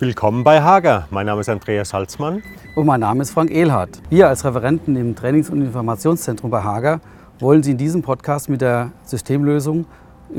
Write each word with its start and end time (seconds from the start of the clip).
Willkommen 0.00 0.44
bei 0.44 0.62
Hager. 0.62 1.06
Mein 1.10 1.26
Name 1.26 1.42
ist 1.42 1.50
Andreas 1.50 1.90
Salzmann. 1.90 2.42
Und 2.74 2.86
mein 2.86 3.00
Name 3.00 3.20
ist 3.20 3.32
Frank 3.32 3.50
Ehlhardt. 3.50 4.00
Wir 4.08 4.28
als 4.28 4.46
Referenten 4.46 4.96
im 4.96 5.14
Trainings- 5.14 5.50
und 5.50 5.60
Informationszentrum 5.60 6.50
bei 6.50 6.62
Hager 6.62 7.02
wollen 7.38 7.62
Sie 7.62 7.72
in 7.72 7.76
diesem 7.76 8.00
Podcast 8.00 8.48
mit 8.48 8.62
der 8.62 8.92
Systemlösung 9.04 9.84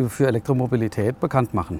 für 0.08 0.26
Elektromobilität 0.26 1.20
bekannt 1.20 1.54
machen. 1.54 1.80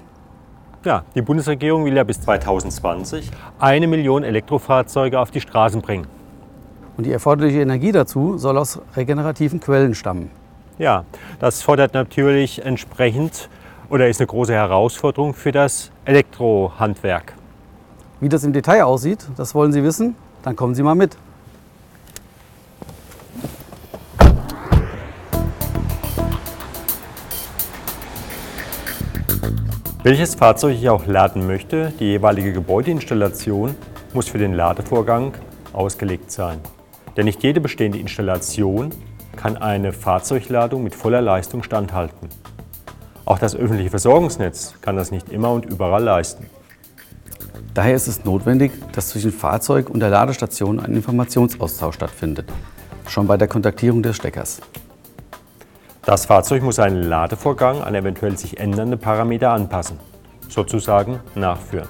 Ja, 0.84 1.02
die 1.16 1.22
Bundesregierung 1.22 1.84
will 1.84 1.96
ja 1.96 2.04
bis 2.04 2.20
2020 2.20 3.28
eine 3.58 3.88
Million 3.88 4.22
Elektrofahrzeuge 4.22 5.18
auf 5.18 5.32
die 5.32 5.40
Straßen 5.40 5.82
bringen. 5.82 6.06
Und 6.96 7.04
die 7.04 7.10
erforderliche 7.10 7.62
Energie 7.62 7.90
dazu 7.90 8.38
soll 8.38 8.58
aus 8.58 8.80
regenerativen 8.94 9.58
Quellen 9.58 9.96
stammen. 9.96 10.30
Ja, 10.78 11.04
das 11.40 11.62
fordert 11.62 11.94
natürlich 11.94 12.64
entsprechend 12.64 13.48
oder 13.90 14.08
ist 14.08 14.20
eine 14.20 14.28
große 14.28 14.52
Herausforderung 14.52 15.34
für 15.34 15.50
das 15.50 15.90
Elektrohandwerk. 16.04 17.34
Wie 18.22 18.28
das 18.28 18.44
im 18.44 18.52
Detail 18.52 18.84
aussieht, 18.84 19.18
das 19.36 19.52
wollen 19.52 19.72
Sie 19.72 19.82
wissen? 19.82 20.14
Dann 20.44 20.54
kommen 20.54 20.76
Sie 20.76 20.84
mal 20.84 20.94
mit. 20.94 21.16
Welches 30.04 30.36
Fahrzeug 30.36 30.76
ich 30.76 30.88
auch 30.88 31.04
laden 31.06 31.48
möchte, 31.48 31.92
die 31.98 32.04
jeweilige 32.04 32.52
Gebäudeinstallation 32.52 33.74
muss 34.14 34.28
für 34.28 34.38
den 34.38 34.52
Ladevorgang 34.52 35.32
ausgelegt 35.72 36.30
sein. 36.30 36.60
Denn 37.16 37.24
nicht 37.24 37.42
jede 37.42 37.60
bestehende 37.60 37.98
Installation 37.98 38.90
kann 39.34 39.56
eine 39.56 39.92
Fahrzeugladung 39.92 40.84
mit 40.84 40.94
voller 40.94 41.22
Leistung 41.22 41.64
standhalten. 41.64 42.28
Auch 43.24 43.40
das 43.40 43.56
öffentliche 43.56 43.90
Versorgungsnetz 43.90 44.74
kann 44.80 44.94
das 44.94 45.10
nicht 45.10 45.28
immer 45.30 45.50
und 45.50 45.64
überall 45.64 46.04
leisten. 46.04 46.46
Daher 47.74 47.94
ist 47.94 48.06
es 48.06 48.24
notwendig, 48.24 48.72
dass 48.92 49.08
zwischen 49.08 49.32
Fahrzeug 49.32 49.88
und 49.88 50.00
der 50.00 50.10
Ladestation 50.10 50.78
ein 50.78 50.94
Informationsaustausch 50.94 51.94
stattfindet, 51.94 52.52
schon 53.08 53.26
bei 53.26 53.38
der 53.38 53.48
Kontaktierung 53.48 54.02
des 54.02 54.16
Steckers. 54.16 54.60
Das 56.04 56.26
Fahrzeug 56.26 56.62
muss 56.62 56.76
seinen 56.76 57.02
Ladevorgang 57.04 57.80
an 57.80 57.94
eventuell 57.94 58.36
sich 58.36 58.60
ändernde 58.60 58.98
Parameter 58.98 59.52
anpassen, 59.52 59.98
sozusagen 60.50 61.20
nachführen. 61.34 61.88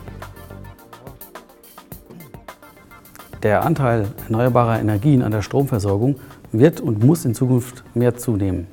Der 3.42 3.64
Anteil 3.64 4.06
erneuerbarer 4.27 4.78
Energien 4.78 5.22
an 5.22 5.33
der 5.33 5.42
Stromversorgung 5.42 6.20
wird 6.52 6.80
und 6.80 7.02
muss 7.02 7.24
in 7.24 7.34
Zukunft 7.34 7.83
mehr 7.92 8.17
zunehmen. 8.17 8.69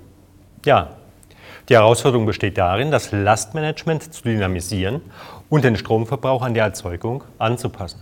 Ja, 0.64 0.90
die 1.70 1.76
Herausforderung 1.76 2.26
besteht 2.26 2.58
darin, 2.58 2.90
das 2.90 3.12
Lastmanagement 3.12 4.12
zu 4.12 4.24
dynamisieren 4.24 5.02
und 5.50 5.64
den 5.64 5.76
Stromverbrauch 5.76 6.42
an 6.42 6.56
die 6.56 6.60
Erzeugung 6.60 7.24
anzupassen. 7.38 8.00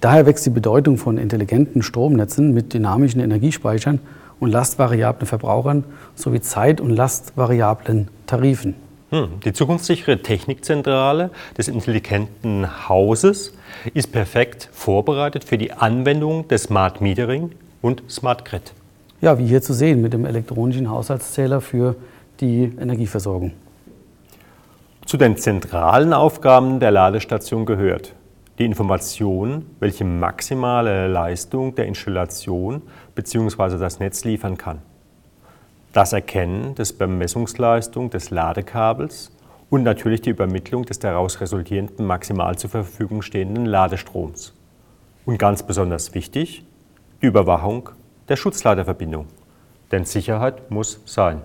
Daher 0.00 0.26
wächst 0.26 0.46
die 0.46 0.50
Bedeutung 0.50 0.96
von 0.96 1.18
intelligenten 1.18 1.82
Stromnetzen 1.82 2.54
mit 2.54 2.72
dynamischen 2.72 3.20
Energiespeichern 3.20 4.00
und 4.40 4.50
lastvariablen 4.50 5.26
Verbrauchern 5.26 5.84
sowie 6.14 6.40
zeit- 6.40 6.80
und 6.80 6.90
lastvariablen 6.90 8.08
Tarifen. 8.26 8.74
Hm, 9.10 9.40
die 9.44 9.52
zukunftssichere 9.52 10.22
Technikzentrale 10.22 11.30
des 11.56 11.68
intelligenten 11.68 12.88
Hauses 12.88 13.52
ist 13.94 14.10
perfekt 14.10 14.68
vorbereitet 14.72 15.44
für 15.44 15.58
die 15.58 15.72
Anwendung 15.72 16.48
des 16.48 16.64
Smart 16.64 17.00
Metering 17.00 17.52
und 17.82 18.02
Smart 18.08 18.44
Grid. 18.44 18.72
Ja, 19.20 19.38
wie 19.38 19.46
hier 19.46 19.62
zu 19.62 19.72
sehen 19.72 20.02
mit 20.02 20.12
dem 20.12 20.26
elektronischen 20.26 20.90
Haushaltszähler 20.90 21.60
für 21.60 21.96
die 22.40 22.64
Energieversorgung. 22.64 23.52
Zu 25.04 25.16
den 25.16 25.36
zentralen 25.36 26.12
Aufgaben 26.12 26.80
der 26.80 26.90
Ladestation 26.90 27.64
gehört 27.64 28.14
die 28.58 28.64
Information, 28.64 29.66
welche 29.80 30.04
maximale 30.04 31.08
Leistung 31.08 31.74
der 31.74 31.86
Installation 31.86 32.82
bzw. 33.14 33.78
das 33.78 34.00
Netz 34.00 34.24
liefern 34.24 34.56
kann. 34.56 34.80
Das 35.92 36.12
Erkennen 36.12 36.74
des 36.74 36.92
Bemessungsleistung 36.92 38.10
des 38.10 38.30
Ladekabels 38.30 39.30
und 39.68 39.82
natürlich 39.82 40.22
die 40.22 40.30
Übermittlung 40.30 40.84
des 40.84 40.98
daraus 40.98 41.40
resultierenden 41.40 42.06
maximal 42.06 42.56
zur 42.56 42.70
Verfügung 42.70 43.22
stehenden 43.22 43.66
Ladestroms. 43.66 44.54
Und 45.24 45.38
ganz 45.38 45.62
besonders 45.62 46.14
wichtig, 46.14 46.64
die 47.20 47.26
Überwachung 47.26 47.90
der 48.28 48.36
Schutzladerverbindung. 48.36 49.26
Denn 49.90 50.04
Sicherheit 50.04 50.70
muss 50.70 51.00
sein. 51.04 51.42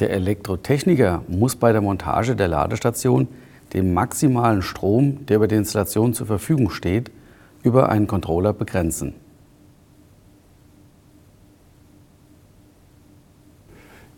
Der 0.00 0.10
Elektrotechniker 0.10 1.24
muss 1.26 1.56
bei 1.56 1.72
der 1.72 1.80
Montage 1.80 2.36
der 2.36 2.48
Ladestation 2.48 3.26
den 3.72 3.92
maximalen 3.92 4.62
Strom, 4.62 5.26
der 5.26 5.40
bei 5.40 5.46
der 5.46 5.58
Installation 5.58 6.14
zur 6.14 6.26
Verfügung 6.26 6.70
steht, 6.70 7.10
über 7.62 7.88
einen 7.88 8.06
Controller 8.06 8.52
begrenzen. 8.52 9.14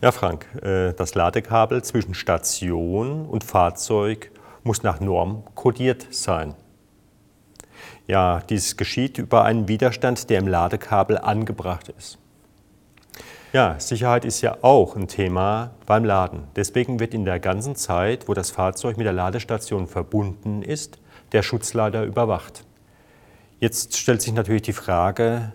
Ja, 0.01 0.11
Frank, 0.11 0.47
äh, 0.61 0.93
das 0.93 1.15
Ladekabel 1.15 1.83
zwischen 1.83 2.13
Station 2.13 3.25
und 3.25 3.43
Fahrzeug 3.43 4.31
muss 4.63 4.83
nach 4.83 4.99
Norm 4.99 5.43
kodiert 5.55 6.07
sein. 6.11 6.55
Ja, 8.07 8.41
dies 8.49 8.77
geschieht 8.77 9.17
über 9.17 9.43
einen 9.43 9.67
Widerstand, 9.67 10.29
der 10.29 10.39
im 10.39 10.47
Ladekabel 10.47 11.17
angebracht 11.17 11.89
ist. 11.89 12.17
Ja, 13.53 13.77
Sicherheit 13.79 14.23
ist 14.23 14.39
ja 14.39 14.59
auch 14.61 14.95
ein 14.95 15.09
Thema 15.09 15.71
beim 15.85 16.05
Laden. 16.05 16.43
Deswegen 16.55 17.01
wird 17.01 17.13
in 17.13 17.25
der 17.25 17.37
ganzen 17.41 17.75
Zeit, 17.75 18.29
wo 18.29 18.33
das 18.33 18.49
Fahrzeug 18.49 18.95
mit 18.95 19.05
der 19.05 19.11
Ladestation 19.11 19.87
verbunden 19.87 20.61
ist, 20.61 20.99
der 21.33 21.43
Schutzlader 21.43 22.05
überwacht. 22.05 22.65
Jetzt 23.59 23.97
stellt 23.97 24.21
sich 24.21 24.31
natürlich 24.31 24.61
die 24.61 24.71
Frage, 24.71 25.51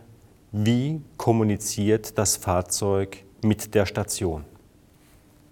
wie 0.53 1.01
kommuniziert 1.17 2.19
das 2.19 2.37
Fahrzeug 2.37 3.25
mit 3.43 3.75
der 3.75 3.87
Station? 3.87 4.45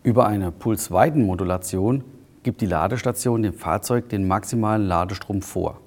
Über 0.02 0.26
eine 0.26 0.52
Pulsweitenmodulation 0.52 2.04
gibt 2.42 2.60
die 2.60 2.66
Ladestation 2.66 3.42
dem 3.42 3.54
Fahrzeug 3.54 4.10
den 4.10 4.28
maximalen 4.28 4.86
Ladestrom 4.86 5.40
vor. 5.40 5.80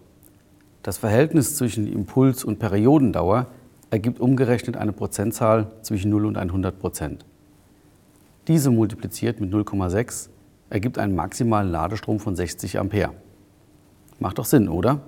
Das 0.82 0.98
Verhältnis 0.98 1.56
zwischen 1.56 1.86
Impuls- 1.86 2.44
und 2.44 2.58
Periodendauer 2.58 3.46
ergibt 3.90 4.20
umgerechnet 4.20 4.78
eine 4.78 4.92
Prozentzahl 4.92 5.72
zwischen 5.82 6.12
0 6.12 6.26
und 6.26 6.38
100 6.38 6.80
Prozent. 6.80 7.26
Diese 8.48 8.70
multipliziert 8.70 9.40
mit 9.40 9.52
0,6 9.54 10.30
ergibt 10.70 10.98
einen 10.98 11.16
maximalen 11.16 11.72
Ladestrom 11.72 12.20
von 12.20 12.36
60 12.36 12.80
Ampere. 12.80 13.12
Macht 14.20 14.40
doch 14.40 14.46
Sinn, 14.46 14.68
oder? 14.68 15.02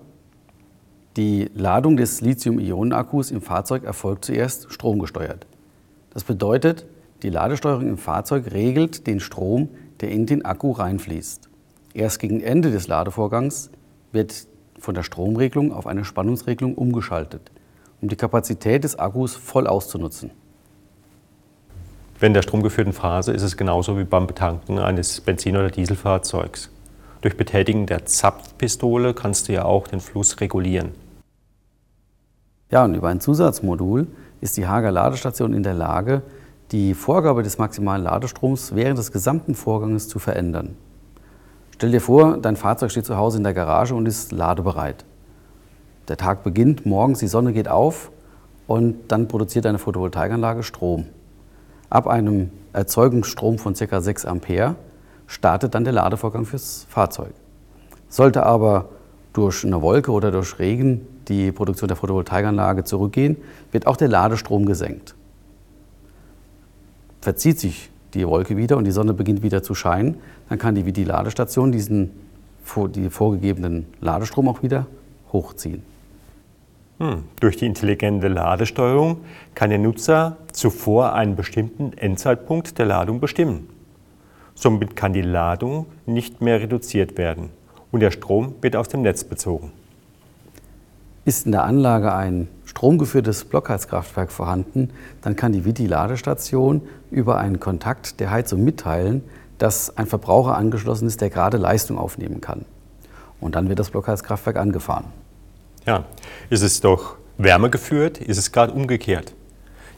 Die 1.18 1.50
Ladung 1.54 1.98
des 1.98 2.22
Lithium-Ionen-Akkus 2.22 3.32
im 3.32 3.42
Fahrzeug 3.42 3.84
erfolgt 3.84 4.26
zuerst 4.26 4.72
stromgesteuert. 4.72 5.48
Das 6.14 6.24
bedeutet, 6.24 6.86
die 7.24 7.30
Ladesteuerung 7.30 7.88
im 7.88 7.98
Fahrzeug 7.98 8.52
regelt 8.54 9.08
den 9.08 9.20
Strom, 9.20 9.70
der 10.00 10.12
in 10.12 10.26
den 10.26 10.46
Akku 10.46 10.72
reinfließt. 10.72 11.50
Erst 11.94 12.20
gegen 12.20 12.40
Ende 12.40 12.72
des 12.72 12.88
Ladevorgangs 12.88 13.72
wird 14.12 14.48
von 14.78 14.96
der 14.96 15.04
Stromregelung 15.04 15.74
auf 15.74 15.88
eine 15.88 16.06
Spannungsregelung 16.06 16.76
umgeschaltet 16.76 17.52
um 18.02 18.10
die 18.10 18.16
Kapazität 18.16 18.84
des 18.84 18.98
Akkus 18.98 19.36
voll 19.36 19.68
auszunutzen. 19.68 20.32
Während 22.20 22.36
der 22.36 22.42
stromgeführten 22.42 22.94
Phase 22.94 23.32
ist 23.32 23.44
es 23.44 23.56
genauso 23.56 23.98
wie 23.98 24.04
beim 24.04 24.28
Betanken 24.28 24.78
eines 24.78 25.22
Benzin- 25.22 25.56
oder 25.56 25.70
Dieselfahrzeugs. 25.70 26.70
Durch 27.22 27.38
Betätigen 27.38 27.86
der 27.86 28.06
Zapfpistole 28.06 29.14
kannst 29.14 29.48
du 29.48 29.54
ja 29.54 29.66
auch 29.66 29.88
den 29.88 30.00
Fluss 30.00 30.40
regulieren. 30.42 30.92
Ja, 32.72 32.84
und 32.84 32.96
über 32.96 33.08
ein 33.08 33.20
Zusatzmodul 33.20 34.08
ist 34.42 34.58
die 34.58 34.68
Hager 34.68 34.92
Ladestation 34.92 35.54
in 35.54 35.64
der 35.64 35.74
Lage, 35.74 36.22
die 36.72 36.94
Vorgabe 36.94 37.42
des 37.42 37.58
maximalen 37.58 38.04
Ladestroms 38.04 38.76
während 38.76 39.00
des 39.00 39.12
gesamten 39.12 39.56
Vorganges 39.56 40.08
zu 40.08 40.20
verändern. 40.20 40.76
Stell 41.76 41.92
dir 41.92 42.02
vor, 42.02 42.38
dein 42.38 42.58
Fahrzeug 42.58 42.92
steht 42.92 43.06
zu 43.06 43.18
Hause 43.18 43.38
in 43.38 43.44
der 43.44 43.54
Garage 43.54 43.96
und 43.96 44.06
ist 44.06 44.32
ladebereit. 44.32 45.06
Der 46.10 46.18
Tag 46.18 46.44
beginnt 46.44 46.88
morgens, 46.88 47.20
die 47.20 47.28
Sonne 47.28 47.54
geht 47.54 47.68
auf 47.68 48.12
und 48.66 48.96
dann 49.10 49.28
produziert 49.28 49.68
eine 49.68 49.78
Photovoltaikanlage 49.78 50.64
Strom. 50.64 51.06
Ab 51.92 52.08
einem 52.08 52.50
Erzeugungsstrom 52.74 53.60
von 53.60 53.76
ca. 53.76 54.02
6 54.02 54.26
Ampere 54.26 54.76
startet 55.28 55.76
dann 55.76 55.84
der 55.84 55.94
Ladevorgang 55.94 56.46
fürs 56.46 56.88
Fahrzeug. 56.90 57.34
Sollte 58.10 58.44
aber 58.44 58.90
durch 59.34 59.64
eine 59.64 59.84
Wolke 59.84 60.12
oder 60.12 60.32
durch 60.32 60.58
Regen 60.58 61.08
die 61.28 61.52
Produktion 61.52 61.88
der 61.88 61.98
Photovoltaikanlage 61.98 62.84
zurückgehen, 62.84 63.38
wird 63.72 63.86
auch 63.86 63.96
der 63.96 64.08
Ladestrom 64.08 64.66
gesenkt. 64.66 65.14
Verzieht 67.22 67.60
sich 67.60 67.92
die 68.16 68.28
Wolke 68.28 68.58
wieder 68.58 68.78
und 68.78 68.86
die 68.86 68.92
Sonne 68.92 69.14
beginnt 69.14 69.44
wieder 69.44 69.62
zu 69.62 69.76
scheinen, 69.76 70.18
dann 70.50 70.58
kann 70.58 70.74
die, 70.74 70.92
die 70.92 71.04
Ladestation 71.04 71.72
diesen 71.72 72.10
die 72.96 73.10
vorgegebenen 73.10 73.86
Ladestrom 74.00 74.48
auch 74.48 74.64
wieder 74.64 74.88
hochziehen. 75.32 75.84
Hm. 77.00 77.24
Durch 77.40 77.56
die 77.56 77.66
intelligente 77.66 78.28
Ladesteuerung 78.28 79.22
kann 79.56 79.70
der 79.70 79.80
Nutzer 79.80 80.36
zuvor 80.52 81.14
einen 81.14 81.38
bestimmten 81.38 81.94
Endzeitpunkt 81.98 82.78
der 82.78 82.86
Ladung 82.86 83.22
bestimmen. 83.22 83.70
Somit 84.54 84.98
kann 84.98 85.14
die 85.14 85.22
Ladung 85.22 85.86
nicht 86.06 86.42
mehr 86.42 86.60
reduziert 86.60 87.18
werden 87.18 87.52
und 87.92 88.02
der 88.02 88.12
Strom 88.12 88.56
wird 88.62 88.76
aus 88.76 88.90
dem 88.90 89.02
Netz 89.02 89.24
bezogen. 89.24 89.72
Ist 91.24 91.46
in 91.46 91.54
der 91.54 91.64
Anlage 91.64 92.14
ein 92.14 92.50
stromgeführtes 92.66 93.46
Blockheizkraftwerk 93.46 94.30
vorhanden, 94.30 94.90
dann 95.22 95.38
kann 95.38 95.54
die 95.54 95.64
Viti-Ladestation 95.64 96.82
über 97.12 97.38
einen 97.38 97.62
Kontakt 97.62 98.20
der 98.20 98.30
Heizung 98.30 98.66
mitteilen, 98.66 99.24
dass 99.58 99.96
ein 99.98 100.06
Verbraucher 100.06 100.58
angeschlossen 100.58 101.08
ist, 101.08 101.22
der 101.22 101.30
gerade 101.30 101.58
Leistung 101.58 101.98
aufnehmen 101.98 102.42
kann. 102.42 102.66
Und 103.40 103.56
dann 103.56 103.70
wird 103.70 103.80
das 103.80 103.90
Blockheizkraftwerk 103.90 104.58
angefahren. 104.58 105.06
Ja, 105.90 106.04
ist 106.52 106.62
es 106.62 106.82
doch 106.82 107.16
wärmegeführt, 107.40 108.20
ist 108.20 108.38
es 108.38 108.52
gerade 108.52 108.72
umgekehrt. 108.74 109.34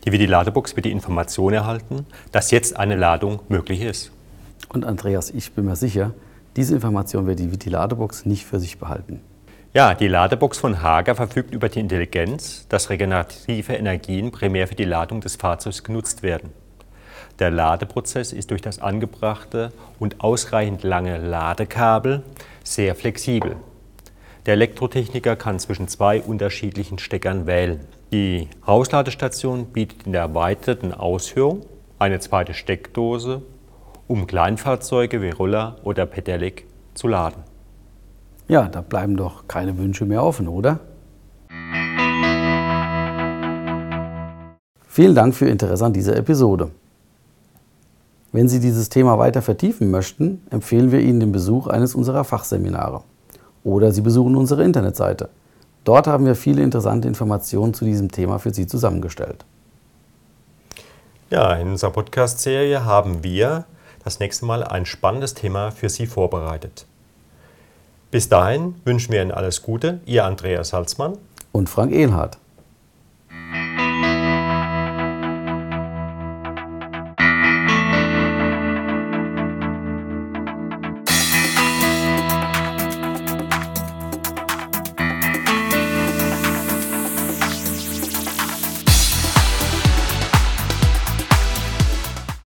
Die 0.05 0.13
Viti-Ladebox 0.13 0.77
wird 0.77 0.85
die 0.85 0.91
Information 0.91 1.51
erhalten, 1.51 2.05
dass 2.31 2.49
jetzt 2.49 2.77
eine 2.77 2.95
Ladung 2.95 3.41
möglich 3.49 3.81
ist. 3.81 4.13
Und 4.69 4.85
Andreas, 4.85 5.31
ich 5.31 5.51
bin 5.51 5.65
mir 5.65 5.75
sicher, 5.75 6.13
diese 6.55 6.75
Information 6.75 7.27
wird 7.27 7.39
die 7.39 7.51
Viti-Ladebox 7.51 8.25
nicht 8.25 8.45
für 8.45 8.57
sich 8.57 8.79
behalten. 8.79 9.19
Ja, 9.73 9.93
die 9.93 10.07
Ladebox 10.07 10.59
von 10.59 10.81
Hager 10.81 11.13
verfügt 11.13 11.53
über 11.53 11.67
die 11.67 11.81
Intelligenz, 11.81 12.67
dass 12.69 12.89
regenerative 12.89 13.73
Energien 13.73 14.31
primär 14.31 14.69
für 14.69 14.75
die 14.75 14.85
Ladung 14.85 15.19
des 15.19 15.35
Fahrzeugs 15.35 15.83
genutzt 15.83 16.23
werden. 16.23 16.53
Der 17.39 17.51
Ladeprozess 17.51 18.31
ist 18.31 18.49
durch 18.51 18.61
das 18.61 18.79
angebrachte 18.79 19.73
und 19.99 20.21
ausreichend 20.21 20.83
lange 20.83 21.17
Ladekabel 21.17 22.23
sehr 22.63 22.95
flexibel. 22.95 23.57
Der 24.47 24.55
Elektrotechniker 24.55 25.35
kann 25.35 25.59
zwischen 25.59 25.87
zwei 25.87 26.19
unterschiedlichen 26.19 26.97
Steckern 26.97 27.45
wählen. 27.45 27.81
Die 28.11 28.47
Hausladestation 28.65 29.67
bietet 29.67 30.07
in 30.07 30.13
der 30.13 30.21
erweiterten 30.21 30.93
Ausführung 30.93 31.61
eine 31.99 32.19
zweite 32.19 32.55
Steckdose, 32.55 33.43
um 34.07 34.25
Kleinfahrzeuge 34.25 35.21
wie 35.21 35.29
Roller 35.29 35.75
oder 35.83 36.07
Pedelec 36.07 36.65
zu 36.95 37.07
laden. 37.07 37.43
Ja, 38.47 38.67
da 38.67 38.81
bleiben 38.81 39.15
doch 39.15 39.47
keine 39.47 39.77
Wünsche 39.77 40.05
mehr 40.05 40.23
offen, 40.23 40.47
oder? 40.47 40.79
Vielen 44.87 45.13
Dank 45.13 45.35
für 45.35 45.45
Ihr 45.45 45.51
Interesse 45.51 45.85
an 45.85 45.93
dieser 45.93 46.15
Episode. 46.17 46.71
Wenn 48.31 48.49
Sie 48.49 48.59
dieses 48.59 48.89
Thema 48.89 49.19
weiter 49.19 49.43
vertiefen 49.43 49.91
möchten, 49.91 50.41
empfehlen 50.49 50.91
wir 50.91 50.99
Ihnen 50.99 51.19
den 51.19 51.31
Besuch 51.31 51.67
eines 51.67 51.93
unserer 51.93 52.23
Fachseminare. 52.23 53.03
Oder 53.63 53.91
Sie 53.91 54.01
besuchen 54.01 54.35
unsere 54.35 54.63
Internetseite. 54.63 55.29
Dort 55.83 56.07
haben 56.07 56.25
wir 56.25 56.35
viele 56.35 56.61
interessante 56.61 57.07
Informationen 57.07 57.73
zu 57.73 57.85
diesem 57.85 58.11
Thema 58.11 58.39
für 58.39 58.53
Sie 58.53 58.67
zusammengestellt. 58.67 59.45
Ja, 61.29 61.53
in 61.55 61.69
unserer 61.69 61.91
Podcast-Serie 61.91 62.85
haben 62.85 63.23
wir 63.23 63.65
das 64.03 64.19
nächste 64.19 64.45
Mal 64.45 64.63
ein 64.63 64.85
spannendes 64.85 65.33
Thema 65.33 65.71
für 65.71 65.89
Sie 65.89 66.05
vorbereitet. 66.05 66.85
Bis 68.11 68.27
dahin 68.27 68.75
wünschen 68.83 69.13
wir 69.13 69.21
Ihnen 69.21 69.31
alles 69.31 69.61
Gute, 69.61 70.01
Ihr 70.05 70.25
Andreas 70.25 70.69
Salzmann 70.69 71.17
und 71.51 71.69
Frank 71.69 71.93
Ehlhardt. 71.93 72.40